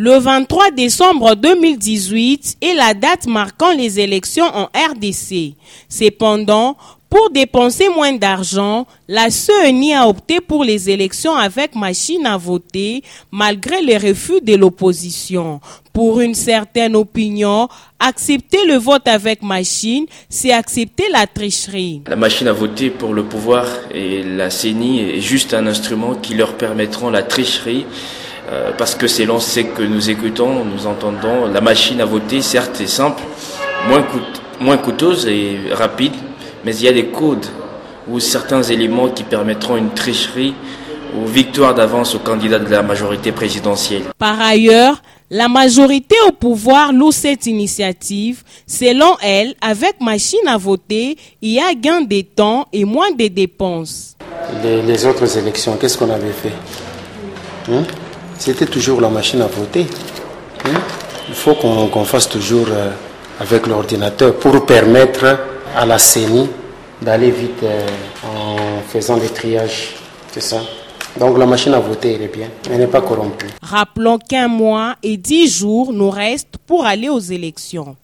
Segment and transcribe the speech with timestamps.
[0.00, 5.54] Le 23 décembre 2018 est la date marquant les élections en RDC.
[5.88, 6.76] Cependant,
[7.10, 13.02] pour dépenser moins d'argent, la CENI a opté pour les élections avec machine à voter
[13.32, 15.60] malgré les refus de l'opposition.
[15.92, 17.68] Pour une certaine opinion,
[17.98, 22.02] accepter le vote avec machine, c'est accepter la tricherie.
[22.06, 26.34] La machine à voter pour le pouvoir et la CENI est juste un instrument qui
[26.34, 27.84] leur permettront la tricherie
[28.50, 32.80] euh, parce que selon ce que nous écoutons, nous entendons, la machine à voter, certes,
[32.80, 33.22] est simple,
[33.88, 34.04] moins,
[34.60, 36.14] moins coûteuse et rapide,
[36.64, 37.46] mais il y a des codes
[38.08, 40.54] ou certains éléments qui permettront une tricherie
[41.16, 44.02] ou victoire d'avance au candidat de la majorité présidentielle.
[44.18, 48.42] Par ailleurs, la majorité au pouvoir loue cette initiative.
[48.66, 53.26] Selon elle, avec machine à voter, il y a gain de temps et moins de
[53.26, 54.16] dépenses.
[54.62, 56.52] Les, autres élections, qu'est-ce qu'on avait fait?
[57.70, 57.82] Hein?
[58.38, 59.86] C'était toujours la machine à voter.
[60.64, 60.80] Hein?
[61.28, 62.90] Il faut qu'on fasse toujours euh,
[63.40, 65.38] avec l'ordinateur pour permettre
[65.76, 66.48] à la CENI
[67.02, 67.86] d'aller vite euh,
[68.24, 68.56] en
[68.88, 69.96] faisant des triages.
[70.32, 70.60] C'est ça.
[71.18, 72.48] Donc la machine à voter, elle est bien.
[72.70, 73.46] Elle n'est pas corrompue.
[73.60, 77.96] Rappelons qu'un mois et dix jours nous restent pour aller aux élections.